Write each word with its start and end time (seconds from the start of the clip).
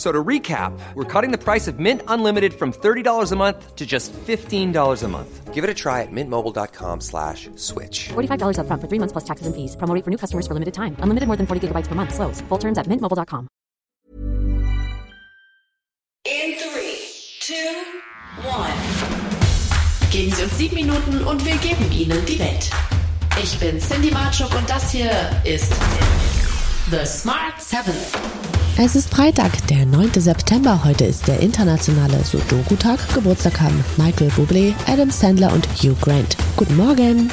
So 0.00 0.10
to 0.10 0.24
recap, 0.24 0.72
we're 0.94 1.04
cutting 1.04 1.30
the 1.30 1.36
price 1.36 1.68
of 1.68 1.78
Mint 1.78 2.00
Unlimited 2.08 2.54
from 2.54 2.72
$30 2.72 3.32
a 3.32 3.36
month 3.36 3.76
to 3.76 3.84
just 3.84 4.14
$15 4.14 5.02
a 5.02 5.08
month. 5.08 5.52
Give 5.52 5.62
it 5.62 5.68
a 5.68 5.74
try 5.74 6.00
at 6.00 6.08
mintmobile.com 6.10 7.02
slash 7.02 7.50
switch. 7.56 8.08
$45 8.08 8.60
up 8.60 8.66
front 8.66 8.80
for 8.80 8.88
three 8.88 8.98
months 8.98 9.12
plus 9.12 9.24
taxes 9.24 9.46
and 9.46 9.54
fees. 9.54 9.76
Promo 9.76 9.92
for 10.02 10.10
new 10.10 10.16
customers 10.16 10.46
for 10.46 10.54
limited 10.54 10.72
time. 10.72 10.96
Unlimited 11.00 11.26
more 11.26 11.36
than 11.36 11.46
40 11.46 11.68
gigabytes 11.68 11.86
per 11.86 11.94
month. 11.94 12.14
Slows. 12.14 12.40
Full 12.48 12.56
terms 12.56 12.78
at 12.78 12.86
mintmobile.com. 12.86 13.46
In 16.24 16.54
three, 16.56 16.96
two, 17.40 17.84
one. 18.48 18.72
Geben 20.10 20.32
Sie 20.32 20.42
uns 20.44 20.56
sieben 20.56 20.76
Minuten 20.76 21.24
und 21.24 21.44
wir 21.44 21.56
geben 21.58 21.92
Ihnen 21.92 22.24
die 22.24 22.38
Welt. 22.38 22.70
Ich 23.42 23.58
bin 23.60 23.78
Cindy 23.78 24.10
Marchuk 24.10 24.54
und 24.56 24.70
das 24.70 24.92
hier 24.92 25.12
ist 25.44 25.74
The 26.90 27.04
Smart 27.04 27.60
Seven. 27.60 28.39
Es 28.82 28.96
ist 28.96 29.10
Freitag, 29.10 29.66
der 29.66 29.84
9. 29.84 30.10
September. 30.14 30.82
Heute 30.82 31.04
ist 31.04 31.28
der 31.28 31.40
internationale 31.40 32.24
Sudoku-Tag. 32.24 33.12
Geburtstag 33.12 33.60
haben 33.60 33.84
Michael 33.98 34.30
Bublé, 34.30 34.72
Adam 34.86 35.10
Sandler 35.10 35.52
und 35.52 35.68
Hugh 35.82 35.94
Grant. 36.00 36.34
Guten 36.56 36.78
Morgen! 36.78 37.30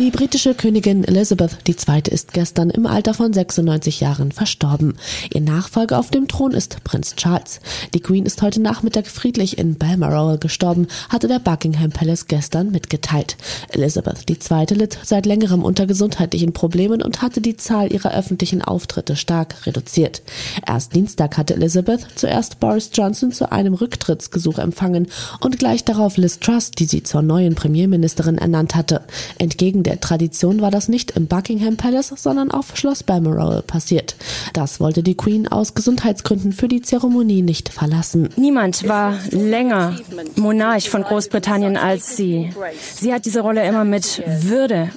Die 0.00 0.10
britische 0.10 0.54
Königin 0.54 1.04
Elizabeth 1.04 1.58
II. 1.68 2.00
ist 2.08 2.32
gestern 2.32 2.70
im 2.70 2.86
Alter 2.86 3.12
von 3.12 3.34
96 3.34 4.00
Jahren 4.00 4.32
verstorben. 4.32 4.96
Ihr 5.30 5.42
Nachfolger 5.42 5.98
auf 5.98 6.10
dem 6.10 6.26
Thron 6.26 6.52
ist 6.52 6.82
Prinz 6.84 7.16
Charles. 7.16 7.60
Die 7.92 8.00
Queen 8.00 8.24
ist 8.24 8.40
heute 8.40 8.62
Nachmittag 8.62 9.08
friedlich 9.08 9.58
in 9.58 9.76
Balmoral 9.76 10.38
gestorben, 10.38 10.86
hatte 11.10 11.28
der 11.28 11.38
Buckingham 11.38 11.90
Palace 11.90 12.28
gestern 12.28 12.70
mitgeteilt. 12.70 13.36
Elizabeth 13.68 14.24
II. 14.30 14.74
litt 14.74 14.98
seit 15.02 15.26
längerem 15.26 15.62
unter 15.62 15.84
gesundheitlichen 15.84 16.54
Problemen 16.54 17.02
und 17.02 17.20
hatte 17.20 17.42
die 17.42 17.58
Zahl 17.58 17.92
ihrer 17.92 18.14
öffentlichen 18.14 18.62
Auftritte 18.62 19.16
stark 19.16 19.66
reduziert. 19.66 20.22
Erst 20.66 20.94
Dienstag 20.94 21.36
hatte 21.36 21.56
Elizabeth 21.56 22.06
zuerst 22.14 22.58
Boris 22.58 22.88
Johnson 22.94 23.32
zu 23.32 23.52
einem 23.52 23.74
Rücktrittsgesuch 23.74 24.60
empfangen 24.60 25.08
und 25.40 25.58
gleich 25.58 25.84
darauf 25.84 26.16
Liz 26.16 26.38
Truss, 26.38 26.70
die 26.70 26.86
sie 26.86 27.02
zur 27.02 27.20
neuen 27.20 27.54
Premierministerin 27.54 28.38
ernannt 28.38 28.74
hatte. 28.74 29.02
Entgegen 29.36 29.82
der 29.82 29.89
Tradition 29.98 30.60
war 30.60 30.70
das 30.70 30.88
nicht 30.88 31.12
im 31.12 31.26
Buckingham 31.26 31.76
Palace, 31.76 32.12
sondern 32.16 32.50
auf 32.50 32.76
Schloss 32.76 33.02
Balmoral 33.02 33.62
passiert. 33.62 34.16
Das 34.52 34.80
wollte 34.80 35.02
die 35.02 35.16
Queen 35.16 35.48
aus 35.48 35.74
Gesundheitsgründen 35.74 36.52
für 36.52 36.68
die 36.68 36.82
Zeremonie 36.82 37.42
nicht 37.42 37.70
verlassen. 37.70 38.28
Niemand 38.36 38.86
war 38.88 39.14
länger 39.30 39.96
Monarch 40.36 40.90
von 40.90 41.02
Großbritannien 41.02 41.76
als 41.76 42.16
sie. 42.16 42.50
Sie 42.94 43.12
hat 43.12 43.24
diese 43.24 43.40
Rolle 43.40 43.66
immer 43.66 43.84
mit 43.84 44.22
Würde 44.42 44.90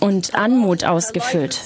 und 0.00 0.34
Anmut 0.34 0.84
ausgefüllt. 0.84 1.60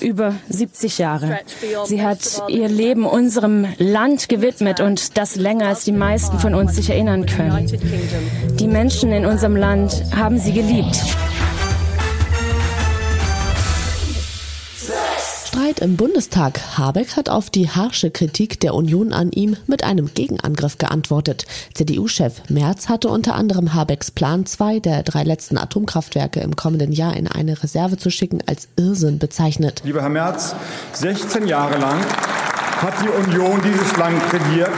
Über 0.00 0.34
70 0.48 0.98
Jahre. 0.98 1.38
Sie 1.86 2.02
hat 2.02 2.42
ihr 2.48 2.68
Leben 2.68 3.04
unserem 3.04 3.66
Land 3.78 4.28
gewidmet 4.28 4.80
und 4.80 5.16
das 5.16 5.36
länger 5.36 5.68
als 5.68 5.84
die 5.84 5.92
meisten 5.92 6.38
von 6.38 6.54
uns 6.54 6.76
sich 6.76 6.90
erinnern 6.90 7.26
können. 7.26 7.66
Die 8.58 8.68
Menschen 8.68 9.12
in 9.12 9.26
unserem 9.26 9.56
Land 9.56 10.04
haben 10.14 10.38
sie 10.38 10.52
geliebt. 10.52 11.00
Streit 15.70 15.80
im 15.80 15.96
Bundestag. 15.96 16.78
Habeck 16.78 17.16
hat 17.16 17.28
auf 17.28 17.48
die 17.48 17.70
harsche 17.70 18.10
Kritik 18.10 18.58
der 18.58 18.74
Union 18.74 19.12
an 19.12 19.30
ihm 19.30 19.56
mit 19.68 19.84
einem 19.84 20.12
Gegenangriff 20.12 20.78
geantwortet. 20.78 21.44
CDU-Chef 21.74 22.42
Merz 22.48 22.88
hatte 22.88 23.08
unter 23.08 23.36
anderem 23.36 23.72
Habecks 23.72 24.10
Plan, 24.10 24.46
zwei 24.46 24.80
der 24.80 25.04
drei 25.04 25.22
letzten 25.22 25.58
Atomkraftwerke 25.58 26.40
im 26.40 26.56
kommenden 26.56 26.90
Jahr 26.90 27.16
in 27.16 27.28
eine 27.28 27.62
Reserve 27.62 27.98
zu 27.98 28.10
schicken, 28.10 28.40
als 28.46 28.68
Irrsinn 28.76 29.18
bezeichnet. 29.18 29.82
Lieber 29.84 30.02
Herr 30.02 30.08
Merz, 30.08 30.56
16 30.94 31.46
Jahre 31.46 31.78
lang 31.78 32.00
hat 32.00 32.94
die 33.04 33.08
Union 33.08 33.60
dieses 33.62 33.96
Land 33.96 34.20
regiert 34.32 34.72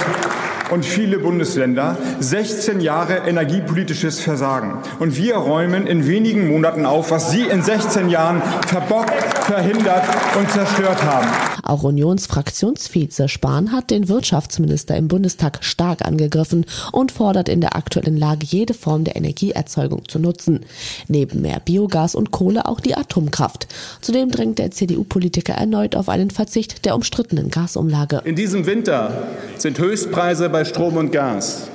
und 0.70 0.84
viele 0.84 1.18
Bundesländer 1.18 1.96
16 2.20 2.80
Jahre 2.80 3.28
energiepolitisches 3.28 4.20
Versagen. 4.20 4.78
Und 4.98 5.16
wir 5.16 5.36
räumen 5.36 5.86
in 5.86 6.06
wenigen 6.06 6.48
Monaten 6.48 6.86
auf, 6.86 7.10
was 7.10 7.30
Sie 7.30 7.42
in 7.42 7.62
16 7.62 8.08
Jahren 8.08 8.42
verbockt, 8.66 9.12
verhindert 9.44 10.04
und 10.38 10.50
zerstört 10.50 11.02
haben. 11.04 11.51
Auch 11.62 11.84
Unionsfraktionsvize 11.84 13.28
Spahn 13.28 13.72
hat 13.72 13.90
den 13.90 14.08
Wirtschaftsminister 14.08 14.96
im 14.96 15.08
Bundestag 15.08 15.64
stark 15.64 16.04
angegriffen 16.04 16.66
und 16.90 17.12
fordert 17.12 17.48
in 17.48 17.60
der 17.60 17.76
aktuellen 17.76 18.16
Lage 18.16 18.44
jede 18.44 18.74
Form 18.74 19.04
der 19.04 19.16
Energieerzeugung 19.16 20.08
zu 20.08 20.18
nutzen. 20.18 20.60
Neben 21.06 21.40
mehr 21.40 21.60
Biogas 21.60 22.14
und 22.14 22.32
Kohle 22.32 22.66
auch 22.66 22.80
die 22.80 22.96
Atomkraft. 22.96 23.68
Zudem 24.00 24.30
drängt 24.30 24.58
der 24.58 24.72
CDU-Politiker 24.72 25.54
erneut 25.54 25.94
auf 25.94 26.08
einen 26.08 26.30
Verzicht 26.30 26.84
der 26.84 26.96
umstrittenen 26.96 27.50
Gasumlage. 27.50 28.22
In 28.24 28.34
diesem 28.34 28.66
Winter 28.66 29.28
sind 29.56 29.78
Höchstpreise 29.78 30.48
bei 30.48 30.64
Strom 30.64 30.96
und 30.96 31.12
Gas. 31.12 31.68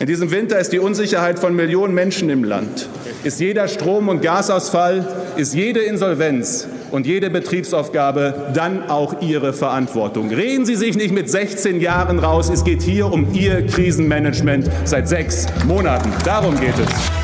In 0.00 0.08
diesem 0.08 0.32
Winter 0.32 0.58
ist 0.58 0.72
die 0.72 0.80
Unsicherheit 0.80 1.38
von 1.38 1.54
Millionen 1.54 1.94
Menschen 1.94 2.28
im 2.28 2.42
Land. 2.42 2.88
Ist 3.22 3.38
jeder 3.38 3.68
Strom- 3.68 4.08
und 4.08 4.22
Gasausfall, 4.22 5.06
ist 5.36 5.54
jede 5.54 5.80
Insolvenz 5.80 6.66
und 6.94 7.08
jede 7.08 7.28
Betriebsaufgabe 7.28 8.52
dann 8.54 8.88
auch 8.88 9.20
Ihre 9.20 9.52
Verantwortung. 9.52 10.30
Reden 10.30 10.64
Sie 10.64 10.76
sich 10.76 10.94
nicht 10.96 11.12
mit 11.12 11.28
16 11.28 11.80
Jahren 11.80 12.20
raus. 12.20 12.48
Es 12.48 12.62
geht 12.62 12.82
hier 12.82 13.12
um 13.12 13.34
Ihr 13.34 13.66
Krisenmanagement 13.66 14.70
seit 14.84 15.08
sechs 15.08 15.46
Monaten. 15.66 16.12
Darum 16.24 16.58
geht 16.60 16.78
es. 16.78 17.23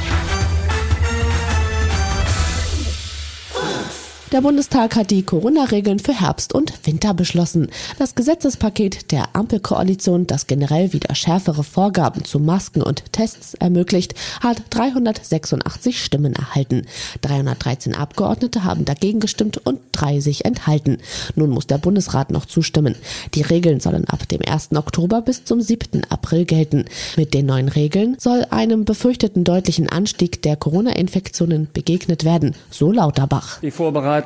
Der 4.32 4.42
Bundestag 4.42 4.94
hat 4.94 5.10
die 5.10 5.24
Corona-Regeln 5.24 5.98
für 5.98 6.12
Herbst 6.12 6.54
und 6.54 6.86
Winter 6.86 7.14
beschlossen. 7.14 7.68
Das 7.98 8.14
Gesetzespaket 8.14 9.10
der 9.10 9.34
Ampelkoalition, 9.34 10.28
das 10.28 10.46
generell 10.46 10.92
wieder 10.92 11.16
schärfere 11.16 11.64
Vorgaben 11.64 12.24
zu 12.24 12.38
Masken 12.38 12.80
und 12.80 13.12
Tests 13.12 13.54
ermöglicht, 13.54 14.14
hat 14.40 14.62
386 14.70 16.00
Stimmen 16.00 16.34
erhalten. 16.34 16.86
313 17.22 17.96
Abgeordnete 17.96 18.62
haben 18.62 18.84
dagegen 18.84 19.18
gestimmt 19.18 19.66
und 19.66 19.80
drei 19.90 20.20
sich 20.20 20.44
enthalten. 20.44 20.98
Nun 21.34 21.50
muss 21.50 21.66
der 21.66 21.78
Bundesrat 21.78 22.30
noch 22.30 22.46
zustimmen. 22.46 22.94
Die 23.34 23.42
Regeln 23.42 23.80
sollen 23.80 24.04
ab 24.04 24.28
dem 24.28 24.42
1. 24.46 24.76
Oktober 24.76 25.22
bis 25.22 25.44
zum 25.44 25.60
7. 25.60 26.04
April 26.08 26.44
gelten. 26.44 26.84
Mit 27.16 27.34
den 27.34 27.46
neuen 27.46 27.68
Regeln 27.68 28.14
soll 28.20 28.46
einem 28.50 28.84
befürchteten 28.84 29.42
deutlichen 29.42 29.88
Anstieg 29.88 30.40
der 30.42 30.54
Corona-Infektionen 30.54 31.66
begegnet 31.72 32.24
werden, 32.24 32.54
so 32.70 32.92
Lauterbach. 32.92 33.58
Die 33.58 33.72
Vorbereitung 33.72 34.19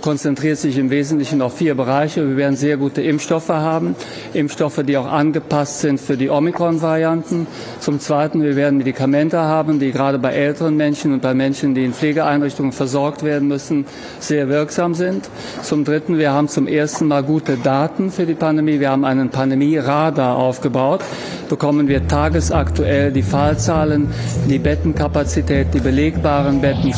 konzentriert 0.00 0.58
sich 0.58 0.78
im 0.78 0.90
Wesentlichen 0.90 1.42
auf 1.42 1.56
vier 1.56 1.74
Bereiche. 1.74 2.28
Wir 2.28 2.36
werden 2.36 2.56
sehr 2.56 2.76
gute 2.76 3.02
Impfstoffe 3.02 3.48
haben, 3.48 3.94
Impfstoffe, 4.32 4.82
die 4.84 4.96
auch 4.96 5.06
angepasst 5.06 5.80
sind 5.80 6.00
für 6.00 6.16
die 6.16 6.30
Omikron-Varianten. 6.30 7.46
Zum 7.80 8.00
Zweiten, 8.00 8.42
wir 8.42 8.56
werden 8.56 8.78
Medikamente 8.78 9.38
haben, 9.38 9.78
die 9.78 9.92
gerade 9.92 10.18
bei 10.18 10.32
älteren 10.32 10.76
Menschen 10.76 11.12
und 11.12 11.22
bei 11.22 11.34
Menschen, 11.34 11.74
die 11.74 11.84
in 11.84 11.92
Pflegeeinrichtungen 11.92 12.72
versorgt 12.72 13.22
werden 13.22 13.48
müssen, 13.48 13.86
sehr 14.20 14.48
wirksam 14.48 14.94
sind. 14.94 15.28
Zum 15.62 15.84
Dritten, 15.84 16.18
wir 16.18 16.32
haben 16.32 16.48
zum 16.48 16.66
ersten 16.66 17.06
Mal 17.06 17.22
gute 17.22 17.56
Daten 17.56 18.10
für 18.10 18.26
die 18.26 18.34
Pandemie. 18.34 18.80
Wir 18.80 18.90
haben 18.90 19.04
einen 19.04 19.30
Pandemie-Radar 19.30 20.36
aufgebaut. 20.36 21.00
Bekommen 21.48 21.88
wir 21.88 22.06
tagesaktuell 22.06 23.10
die 23.10 23.22
Fallzahlen, 23.22 24.08
die 24.48 24.58
Bettenkapazität, 24.58 25.68
die 25.72 25.80
belegbaren 25.80 26.60
Betten. 26.60 26.92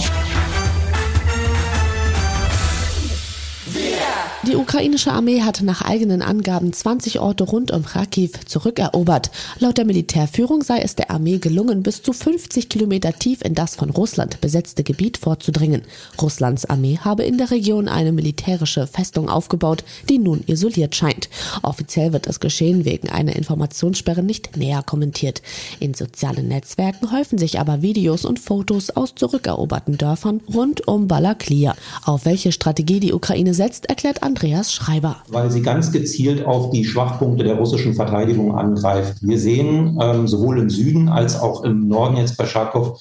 Die 4.47 4.57
ukrainische 4.57 5.13
Armee 5.13 5.43
hat 5.43 5.61
nach 5.61 5.83
eigenen 5.83 6.23
Angaben 6.23 6.73
20 6.73 7.21
Orte 7.21 7.45
rund 7.45 7.71
um 7.73 7.85
Kharkiv 7.85 8.47
zurückerobert. 8.47 9.31
Laut 9.59 9.77
der 9.77 9.85
Militärführung 9.85 10.63
sei 10.63 10.79
es 10.79 10.95
der 10.95 11.11
Armee 11.11 11.37
gelungen, 11.37 11.83
bis 11.83 12.03
zu 12.03 12.15
50 12.15 12.71
Kilometer 12.71 13.13
tief 13.13 13.43
in 13.43 13.55
das 13.55 13.77
von 13.77 13.91
Russland 13.91 14.41
besetzte 14.41 14.83
Gebiet 14.83 15.19
vorzudringen. 15.19 15.83
Russlands 16.23 16.65
Armee 16.65 16.99
habe 16.99 17.25
in 17.25 17.37
der 17.37 17.51
Region 17.51 17.87
eine 17.87 18.13
militärische 18.13 18.87
Festung 18.87 19.29
aufgebaut, 19.29 19.85
die 20.09 20.19
nun 20.19 20.43
isoliert 20.47 20.97
scheint. 20.97 21.29
Offiziell 21.61 22.15
wird 22.15 22.27
das 22.27 22.41
Geschehen 22.41 22.87
wegen 22.87 23.11
einer 23.11 23.37
Informationssperre 23.37 24.23
nicht 24.23 24.57
näher 24.57 24.83
kommentiert. 24.83 25.43
In 25.81 25.93
sozialen 25.93 26.49
Netzwerken 26.49 27.13
häufen 27.13 27.37
sich 27.37 27.61
aber 27.61 27.83
Videos 27.83 28.25
und 28.25 28.39
Fotos 28.39 28.89
aus 28.89 29.15
zurückeroberten 29.15 29.99
Dörfern 29.99 30.41
rund 30.53 30.89
um 30.89 31.09
Balaklia. 31.09 31.77
Auf 32.07 32.25
welche 32.25 32.53
Strategie 32.53 33.01
die 33.01 33.13
Ukraine 33.13 33.53
setzt, 33.53 33.85
erklärt 33.91 34.23
Andreas 34.31 34.73
Schreiber. 34.73 35.17
Weil 35.29 35.51
sie 35.51 35.61
ganz 35.61 35.91
gezielt 35.91 36.47
auf 36.47 36.71
die 36.71 36.85
Schwachpunkte 36.85 37.43
der 37.43 37.57
russischen 37.57 37.95
Verteidigung 37.95 38.57
angreift. 38.57 39.17
Wir 39.23 39.41
sehen 39.41 39.99
ähm, 40.01 40.29
sowohl 40.29 40.61
im 40.61 40.71
Süden 40.71 41.09
als 41.09 41.41
auch 41.41 41.65
im 41.65 41.89
Norden 41.89 42.17
jetzt 42.17 42.37
bei 42.37 42.47
Charkow, 42.47 43.01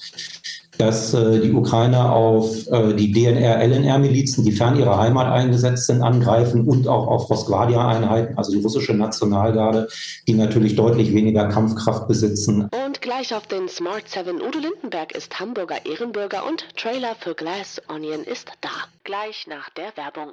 dass 0.76 1.14
äh, 1.14 1.38
die 1.40 1.52
Ukrainer 1.52 2.12
auf 2.12 2.66
äh, 2.66 2.94
die 2.94 3.12
DNR-LNR-Milizen, 3.12 4.44
die 4.44 4.50
fern 4.50 4.76
ihrer 4.76 4.98
Heimat 4.98 5.30
eingesetzt 5.30 5.86
sind, 5.86 6.02
angreifen 6.02 6.66
und 6.66 6.88
auch 6.88 7.06
auf 7.06 7.30
Rosgvardia-Einheiten, 7.30 8.36
also 8.36 8.50
die 8.50 8.60
russische 8.60 8.94
Nationalgarde, 8.94 9.86
die 10.26 10.34
natürlich 10.34 10.74
deutlich 10.74 11.14
weniger 11.14 11.46
Kampfkraft 11.46 12.08
besitzen. 12.08 12.68
Und 12.86 13.00
gleich 13.02 13.32
auf 13.36 13.46
den 13.46 13.68
Smart 13.68 14.08
7 14.08 14.40
Udo 14.42 14.58
Lindenberg 14.58 15.12
ist 15.14 15.38
Hamburger 15.38 15.86
Ehrenbürger 15.86 16.44
und 16.44 16.66
Trailer 16.76 17.14
für 17.20 17.36
Glass 17.36 17.80
Onion 17.86 18.24
ist 18.24 18.50
da. 18.62 18.70
Gleich 19.04 19.46
nach 19.48 19.70
der 19.70 19.96
Werbung. 19.96 20.32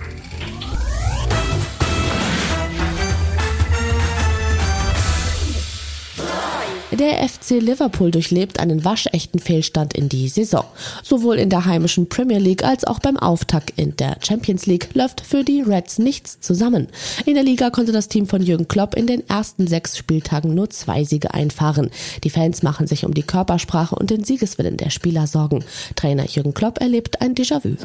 Der 7.01 7.27
FC 7.27 7.59
Liverpool 7.59 8.11
durchlebt 8.11 8.59
einen 8.59 8.85
waschechten 8.85 9.39
Fehlstand 9.39 9.95
in 9.95 10.07
die 10.07 10.29
Saison. 10.29 10.65
Sowohl 11.01 11.37
in 11.37 11.49
der 11.49 11.65
heimischen 11.65 12.07
Premier 12.07 12.37
League 12.37 12.63
als 12.63 12.85
auch 12.85 12.99
beim 12.99 13.17
Auftakt 13.17 13.73
in 13.75 13.95
der 13.95 14.17
Champions 14.21 14.67
League 14.67 14.89
läuft 14.93 15.21
für 15.21 15.43
die 15.43 15.61
Reds 15.61 15.97
nichts 15.97 16.39
zusammen. 16.41 16.89
In 17.25 17.33
der 17.33 17.43
Liga 17.43 17.71
konnte 17.71 17.91
das 17.91 18.07
Team 18.07 18.27
von 18.27 18.43
Jürgen 18.43 18.67
Klopp 18.67 18.93
in 18.93 19.07
den 19.07 19.27
ersten 19.27 19.65
sechs 19.65 19.97
Spieltagen 19.97 20.53
nur 20.53 20.69
zwei 20.69 21.03
Siege 21.03 21.33
einfahren. 21.33 21.89
Die 22.23 22.29
Fans 22.29 22.61
machen 22.61 22.85
sich 22.85 23.03
um 23.03 23.15
die 23.15 23.23
Körpersprache 23.23 23.95
und 23.95 24.11
den 24.11 24.23
Siegeswillen 24.23 24.77
der 24.77 24.91
Spieler 24.91 25.25
Sorgen. 25.25 25.63
Trainer 25.95 26.27
Jürgen 26.27 26.53
Klopp 26.53 26.81
erlebt 26.81 27.19
ein 27.19 27.33
Déjà-vu. 27.33 27.77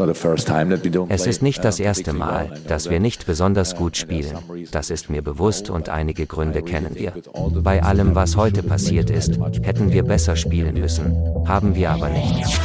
Es 1.08 1.26
ist 1.26 1.40
nicht 1.40 1.64
das 1.64 1.80
erste 1.80 2.12
Mal, 2.12 2.60
dass 2.68 2.90
wir 2.90 3.00
nicht 3.00 3.24
besonders 3.24 3.76
gut 3.76 3.96
spielen. 3.96 4.36
Das 4.72 4.90
ist 4.90 5.08
mir 5.08 5.22
bewusst 5.22 5.70
und 5.70 5.88
einige 5.88 6.26
Gründe 6.26 6.60
kennen 6.60 6.94
wir. 6.96 7.14
Bei 7.62 7.82
allem, 7.82 8.14
was 8.14 8.36
heute 8.36 8.62
passiert 8.62 9.05
ist, 9.10 9.38
hätten 9.62 9.92
wir 9.92 10.02
besser 10.02 10.36
spielen 10.36 10.74
müssen, 10.74 11.16
haben 11.46 11.74
wir 11.74 11.90
aber 11.90 12.08
nicht. 12.08 12.60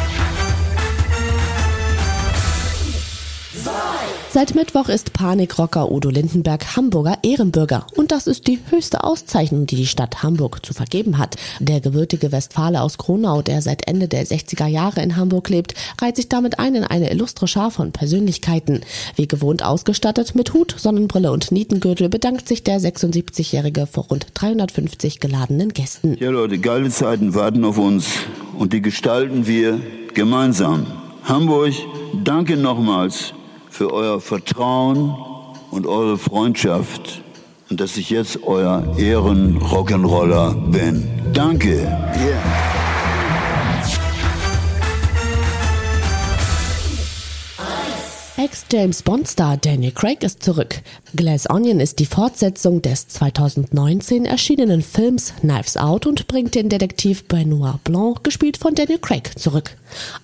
Seit 4.33 4.55
Mittwoch 4.55 4.87
ist 4.87 5.11
Panikrocker 5.11 5.91
Udo 5.91 6.09
Lindenberg 6.09 6.77
Hamburger 6.77 7.17
Ehrenbürger 7.21 7.85
und 7.97 8.13
das 8.13 8.27
ist 8.27 8.47
die 8.47 8.59
höchste 8.69 9.03
Auszeichnung, 9.03 9.65
die 9.65 9.75
die 9.75 9.87
Stadt 9.87 10.23
Hamburg 10.23 10.65
zu 10.65 10.73
vergeben 10.73 11.17
hat. 11.17 11.35
Der 11.59 11.81
gebürtige 11.81 12.31
Westfale 12.31 12.81
aus 12.81 12.97
Kronau, 12.97 13.41
der 13.41 13.61
seit 13.61 13.89
Ende 13.89 14.07
der 14.07 14.25
60er 14.25 14.67
Jahre 14.67 15.01
in 15.01 15.17
Hamburg 15.17 15.49
lebt, 15.49 15.73
reiht 16.01 16.15
sich 16.15 16.29
damit 16.29 16.59
ein 16.59 16.75
in 16.75 16.85
eine 16.85 17.11
illustre 17.11 17.45
Schar 17.45 17.71
von 17.71 17.91
Persönlichkeiten. 17.91 18.79
Wie 19.17 19.27
gewohnt 19.27 19.65
ausgestattet 19.65 20.33
mit 20.33 20.53
Hut, 20.53 20.75
Sonnenbrille 20.77 21.33
und 21.33 21.51
Nietengürtel 21.51 22.07
bedankt 22.07 22.47
sich 22.47 22.63
der 22.63 22.79
76-Jährige 22.79 23.85
vor 23.85 24.05
rund 24.05 24.27
350 24.35 25.19
geladenen 25.19 25.73
Gästen. 25.73 26.15
Ja 26.21 26.29
Leute, 26.29 26.57
geile 26.57 26.89
Zeiten 26.89 27.35
warten 27.35 27.65
auf 27.65 27.77
uns 27.77 28.07
und 28.57 28.71
die 28.71 28.81
gestalten 28.81 29.45
wir 29.45 29.81
gemeinsam. 30.13 30.85
Hamburg, 31.25 31.73
danke 32.23 32.55
nochmals 32.55 33.33
für 33.71 33.91
euer 33.91 34.21
Vertrauen 34.21 35.15
und 35.71 35.87
eure 35.87 36.17
Freundschaft 36.17 37.23
und 37.69 37.79
dass 37.79 37.97
ich 37.97 38.09
jetzt 38.09 38.43
euer 38.43 38.83
Ehren-Rock'n'Roller 38.97 40.53
bin. 40.71 41.07
Danke. 41.33 41.77
Yeah. 41.77 42.60
Ex-James 48.37 49.03
Bond-Star 49.03 49.57
Daniel 49.57 49.91
Craig 49.91 50.23
ist 50.23 50.41
zurück. 50.41 50.81
Glass 51.15 51.49
Onion 51.49 51.81
ist 51.81 51.99
die 51.99 52.05
Fortsetzung 52.05 52.81
des 52.81 53.09
2019 53.09 54.25
erschienenen 54.25 54.81
Films 54.81 55.33
Knives 55.41 55.75
Out 55.75 56.05
und 56.05 56.27
bringt 56.27 56.55
den 56.55 56.69
Detektiv 56.69 57.25
Benoit 57.25 57.83
Blanc, 57.83 58.23
gespielt 58.23 58.55
von 58.57 58.73
Daniel 58.73 58.99
Craig, 58.99 59.37
zurück. 59.37 59.75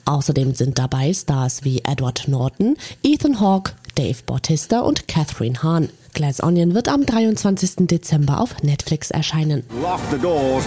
Außerdem 0.06 0.56
sind 0.56 0.80
dabei 0.80 1.14
Stars 1.14 1.66
wie 1.66 1.80
Edward 1.80 2.28
Norton, 2.28 2.78
Ethan 3.04 3.42
Hawke, 3.42 3.74
Dave 3.96 4.24
Bautista 4.26 4.80
und 4.80 5.10
Catherine 5.10 5.62
Hahn. 5.62 5.90
Glass 6.14 6.42
Onion 6.42 6.74
wird 6.74 6.88
am 6.88 7.06
23. 7.06 7.88
Dezember 7.88 8.40
auf 8.40 8.64
Netflix 8.64 9.12
erscheinen. 9.12 9.64
Lock 9.82 10.00
the 10.12 10.18
doors. 10.18 10.64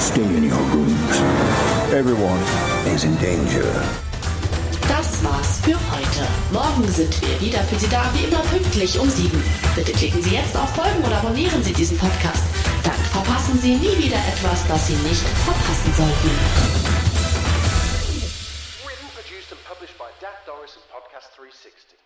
Stay 0.00 0.22
in 0.22 0.44
your 0.44 0.56
rooms. 0.72 1.20
Everyone 1.92 2.40
is 2.94 3.02
in 3.04 3.18
danger. 3.20 4.09
Das 5.20 5.32
war's 5.32 5.60
für 5.60 5.78
heute. 5.92 6.26
Morgen 6.50 6.88
sind 6.90 7.20
wir 7.20 7.40
wieder 7.40 7.62
für 7.64 7.78
Sie 7.78 7.88
da, 7.88 8.10
wie 8.14 8.24
immer 8.24 8.40
pünktlich 8.44 8.98
um 8.98 9.08
sieben. 9.10 9.42
Bitte 9.74 9.92
klicken 9.92 10.22
Sie 10.22 10.30
jetzt 10.30 10.56
auf 10.56 10.70
Folgen 10.74 11.04
oder 11.04 11.18
abonnieren 11.18 11.62
Sie 11.62 11.74
diesen 11.74 11.98
Podcast. 11.98 12.42
Dann 12.84 12.94
verpassen 12.94 13.58
Sie 13.58 13.74
nie 13.74 13.98
wieder 13.98 14.16
etwas, 14.16 14.66
das 14.66 14.86
Sie 14.86 14.94
nicht 14.94 15.20
verpassen 15.44 15.92
sollten. 15.94 16.30
Written, 18.86 19.08
produced 19.14 19.52
and 19.52 19.60
published 19.68 19.98
by 19.98 20.08
Dak 20.22 20.46
Doris 20.46 20.76
and 20.76 20.88
Podcast 20.90 21.28
360. 21.36 21.98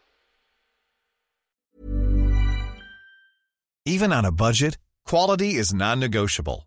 Even 3.87 4.13
on 4.13 4.25
a 4.25 4.33
budget, 4.33 4.77
quality 5.07 5.55
is 5.55 5.73
non-negotiable. 5.73 6.67